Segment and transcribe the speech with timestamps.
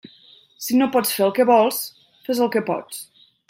[0.67, 1.79] Si no pots fer el que vols,
[2.29, 3.07] fes el que pots.